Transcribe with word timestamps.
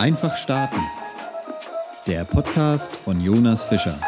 Einfach 0.00 0.34
starten. 0.38 0.80
Der 2.06 2.24
Podcast 2.24 2.96
von 2.96 3.20
Jonas 3.20 3.64
Fischer. 3.64 4.00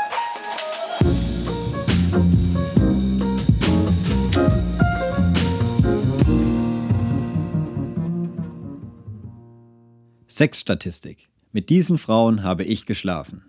Sexstatistik. 10.26 11.28
Mit 11.52 11.68
diesen 11.68 11.98
Frauen 11.98 12.42
habe 12.42 12.64
ich 12.64 12.86
geschlafen. 12.86 13.44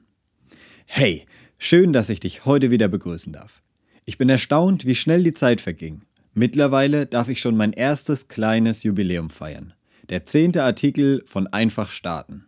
Hey, 0.85 1.25
schön, 1.57 1.93
dass 1.93 2.09
ich 2.09 2.19
dich 2.19 2.43
heute 2.43 2.71
wieder 2.71 2.89
begrüßen 2.89 3.31
darf. 3.31 3.61
Ich 4.03 4.17
bin 4.17 4.27
erstaunt, 4.27 4.85
wie 4.85 4.95
schnell 4.95 5.23
die 5.23 5.33
Zeit 5.33 5.61
verging. 5.61 6.01
Mittlerweile 6.33 7.05
darf 7.05 7.29
ich 7.29 7.39
schon 7.39 7.55
mein 7.55 7.71
erstes 7.71 8.27
kleines 8.27 8.83
Jubiläum 8.83 9.29
feiern. 9.29 9.73
Der 10.09 10.25
zehnte 10.25 10.63
Artikel 10.63 11.23
von 11.25 11.47
Einfach 11.47 11.89
starten. 11.89 12.45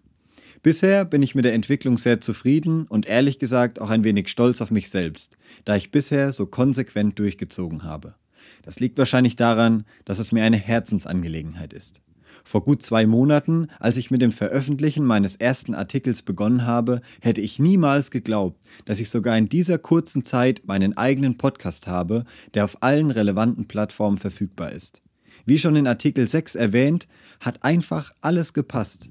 Bisher 0.62 1.06
bin 1.06 1.22
ich 1.22 1.36
mit 1.36 1.46
der 1.46 1.54
Entwicklung 1.54 1.98
sehr 1.98 2.20
zufrieden 2.20 2.86
und 2.88 3.06
ehrlich 3.06 3.40
gesagt 3.40 3.80
auch 3.80 3.90
ein 3.90 4.04
wenig 4.04 4.28
stolz 4.28 4.60
auf 4.60 4.72
mich 4.72 4.90
selbst, 4.90 5.38
da 5.64 5.78
ich 5.78 5.90
bisher 5.90 6.34
so 6.34 6.48
konsequent 6.48 7.18
durchgezogen 7.18 7.84
habe. 7.84 8.16
Das 8.64 8.82
liegt 8.82 8.98
wahrscheinlich 8.98 9.38
daran, 9.38 9.86
dass 10.04 10.20
es 10.20 10.34
mir 10.34 10.44
eine 10.44 10.58
Herzensangelegenheit 10.58 11.72
ist. 11.72 12.02
Vor 12.44 12.62
gut 12.62 12.84
zwei 12.84 13.08
Monaten, 13.08 13.70
als 13.80 13.96
ich 13.96 14.12
mit 14.12 14.22
dem 14.22 14.34
Veröffentlichen 14.34 15.06
meines 15.06 15.38
ersten 15.38 15.74
Artikels 15.74 16.24
begonnen 16.24 16.66
habe, 16.66 17.00
hätte 17.22 17.40
ich 17.40 17.58
niemals 17.58 18.12
geglaubt, 18.12 18.60
dass 18.84 19.00
ich 19.00 19.10
sogar 19.10 19.38
in 19.38 19.48
dieser 19.48 19.78
kurzen 19.78 20.26
Zeit 20.26 20.64
meinen 20.66 20.98
eigenen 20.98 21.38
Podcast 21.38 21.88
habe, 21.88 22.26
der 22.54 22.66
auf 22.66 22.84
allen 22.84 23.12
relevanten 23.12 23.68
Plattformen 23.68 24.18
verfügbar 24.18 24.74
ist. 24.74 25.02
Wie 25.46 25.60
schon 25.60 25.76
in 25.76 25.88
Artikel 25.88 26.28
6 26.28 26.56
erwähnt, 26.56 27.08
hat 27.40 27.64
einfach 27.64 28.12
alles 28.22 28.54
gepasst. 28.54 29.10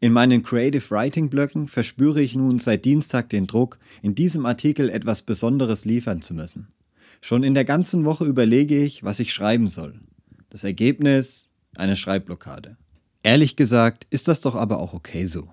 In 0.00 0.12
meinen 0.12 0.44
Creative 0.44 0.90
Writing 0.90 1.28
Blöcken 1.28 1.66
verspüre 1.66 2.20
ich 2.20 2.36
nun 2.36 2.58
seit 2.58 2.84
Dienstag 2.84 3.30
den 3.30 3.46
Druck, 3.46 3.78
in 4.00 4.14
diesem 4.14 4.46
Artikel 4.46 4.90
etwas 4.90 5.22
Besonderes 5.22 5.84
liefern 5.84 6.22
zu 6.22 6.34
müssen. 6.34 6.68
Schon 7.20 7.42
in 7.42 7.54
der 7.54 7.64
ganzen 7.64 8.04
Woche 8.04 8.24
überlege 8.24 8.78
ich, 8.80 9.02
was 9.02 9.18
ich 9.18 9.32
schreiben 9.32 9.66
soll. 9.66 9.98
Das 10.50 10.62
Ergebnis 10.62 11.48
eine 11.76 11.96
Schreibblockade. 11.96 12.76
Ehrlich 13.24 13.56
gesagt 13.56 14.06
ist 14.10 14.28
das 14.28 14.40
doch 14.40 14.54
aber 14.54 14.78
auch 14.78 14.94
okay 14.94 15.24
so. 15.24 15.48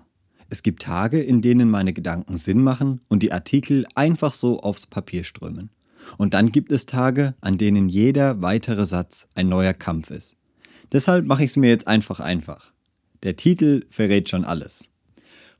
Es 0.48 0.62
gibt 0.62 0.82
Tage, 0.82 1.20
in 1.20 1.42
denen 1.42 1.68
meine 1.68 1.92
Gedanken 1.92 2.38
Sinn 2.38 2.62
machen 2.62 3.00
und 3.08 3.24
die 3.24 3.32
Artikel 3.32 3.84
einfach 3.96 4.32
so 4.32 4.60
aufs 4.60 4.86
Papier 4.86 5.24
strömen. 5.24 5.70
Und 6.18 6.34
dann 6.34 6.52
gibt 6.52 6.72
es 6.72 6.86
Tage, 6.86 7.34
an 7.40 7.58
denen 7.58 7.88
jeder 7.88 8.42
weitere 8.42 8.86
Satz 8.86 9.28
ein 9.34 9.48
neuer 9.48 9.74
Kampf 9.74 10.10
ist. 10.10 10.36
Deshalb 10.92 11.26
mache 11.26 11.44
ich 11.44 11.50
es 11.50 11.56
mir 11.56 11.68
jetzt 11.68 11.88
einfach 11.88 12.20
einfach. 12.20 12.72
Der 13.22 13.36
Titel 13.36 13.84
verrät 13.90 14.28
schon 14.28 14.44
alles. 14.44 14.88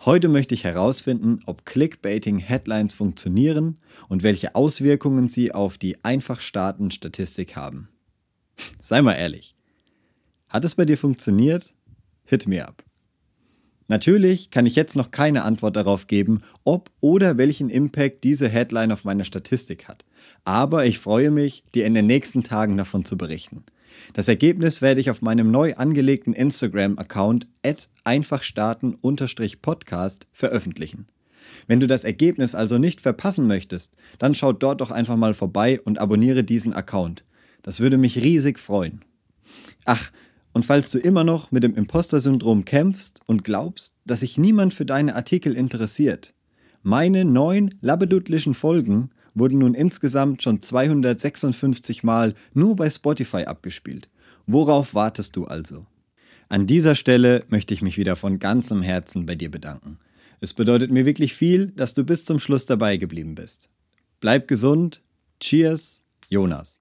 Heute 0.04 0.28
möchte 0.28 0.54
ich 0.54 0.64
herausfinden, 0.64 1.40
ob 1.46 1.64
Clickbaiting-Headlines 1.64 2.94
funktionieren 2.94 3.78
und 4.08 4.22
welche 4.22 4.54
Auswirkungen 4.54 5.28
sie 5.28 5.52
auf 5.52 5.78
die 5.78 6.04
einfach 6.04 6.40
starten 6.40 6.90
Statistik 6.90 7.56
haben. 7.56 7.88
Sei 8.80 9.02
mal 9.02 9.14
ehrlich, 9.14 9.56
hat 10.48 10.64
es 10.64 10.74
bei 10.74 10.84
dir 10.84 10.98
funktioniert? 10.98 11.74
Hit 12.24 12.46
me 12.46 12.66
up. 12.66 12.85
Natürlich 13.88 14.50
kann 14.50 14.66
ich 14.66 14.74
jetzt 14.74 14.96
noch 14.96 15.12
keine 15.12 15.44
Antwort 15.44 15.76
darauf 15.76 16.06
geben, 16.06 16.42
ob 16.64 16.90
oder 17.00 17.38
welchen 17.38 17.68
Impact 17.68 18.24
diese 18.24 18.48
Headline 18.48 18.92
auf 18.92 19.04
meine 19.04 19.24
Statistik 19.24 19.86
hat. 19.86 20.04
Aber 20.44 20.86
ich 20.86 20.98
freue 20.98 21.30
mich, 21.30 21.62
dir 21.74 21.86
in 21.86 21.94
den 21.94 22.06
nächsten 22.06 22.42
Tagen 22.42 22.76
davon 22.76 23.04
zu 23.04 23.16
berichten. 23.16 23.64
Das 24.12 24.28
Ergebnis 24.28 24.82
werde 24.82 25.00
ich 25.00 25.10
auf 25.10 25.22
meinem 25.22 25.50
neu 25.50 25.74
angelegten 25.74 26.32
Instagram-Account 26.32 27.48
einfachstarten-podcast 28.04 30.26
veröffentlichen. 30.32 31.06
Wenn 31.66 31.80
du 31.80 31.86
das 31.86 32.04
Ergebnis 32.04 32.54
also 32.54 32.78
nicht 32.78 33.00
verpassen 33.00 33.46
möchtest, 33.46 33.96
dann 34.18 34.34
schau 34.34 34.52
dort 34.52 34.80
doch 34.80 34.90
einfach 34.90 35.16
mal 35.16 35.34
vorbei 35.34 35.80
und 35.80 35.98
abonniere 35.98 36.44
diesen 36.44 36.72
Account. 36.72 37.24
Das 37.62 37.80
würde 37.80 37.98
mich 37.98 38.22
riesig 38.22 38.58
freuen. 38.58 39.04
Ach, 39.84 40.10
und 40.56 40.64
falls 40.64 40.90
du 40.90 40.98
immer 40.98 41.22
noch 41.22 41.52
mit 41.52 41.64
dem 41.64 41.74
Imposter-Syndrom 41.74 42.64
kämpfst 42.64 43.20
und 43.26 43.44
glaubst, 43.44 43.98
dass 44.06 44.20
sich 44.20 44.38
niemand 44.38 44.72
für 44.72 44.86
deine 44.86 45.14
Artikel 45.14 45.54
interessiert, 45.54 46.32
meine 46.82 47.26
neun 47.26 47.74
labbedudlichen 47.82 48.54
Folgen 48.54 49.10
wurden 49.34 49.58
nun 49.58 49.74
insgesamt 49.74 50.42
schon 50.42 50.62
256 50.62 52.04
Mal 52.04 52.32
nur 52.54 52.74
bei 52.74 52.88
Spotify 52.88 53.44
abgespielt. 53.44 54.08
Worauf 54.46 54.94
wartest 54.94 55.36
du 55.36 55.44
also? 55.44 55.84
An 56.48 56.66
dieser 56.66 56.94
Stelle 56.94 57.44
möchte 57.50 57.74
ich 57.74 57.82
mich 57.82 57.98
wieder 57.98 58.16
von 58.16 58.38
ganzem 58.38 58.80
Herzen 58.80 59.26
bei 59.26 59.34
dir 59.34 59.50
bedanken. 59.50 59.98
Es 60.40 60.54
bedeutet 60.54 60.90
mir 60.90 61.04
wirklich 61.04 61.34
viel, 61.34 61.66
dass 61.66 61.92
du 61.92 62.02
bis 62.02 62.24
zum 62.24 62.40
Schluss 62.40 62.64
dabei 62.64 62.96
geblieben 62.96 63.34
bist. 63.34 63.68
Bleib 64.20 64.48
gesund. 64.48 65.02
Cheers, 65.38 66.02
Jonas. 66.30 66.80